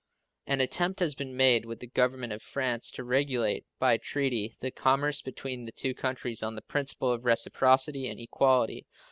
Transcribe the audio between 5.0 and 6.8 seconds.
between the two countries on the